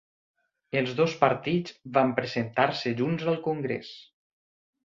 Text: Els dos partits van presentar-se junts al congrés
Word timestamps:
Els 0.79 0.95
dos 0.99 1.13
partits 1.25 1.75
van 1.99 2.15
presentar-se 2.21 2.97
junts 3.03 3.29
al 3.35 3.41
congrés 3.49 3.93